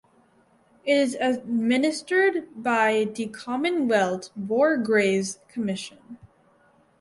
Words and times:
It 0.83 0.93
is 0.95 1.13
administered 1.21 2.47
by 2.55 3.07
the 3.13 3.27
Commonwealth 3.27 4.31
War 4.35 4.75
Graves 4.75 5.37
Commission. 5.47 6.17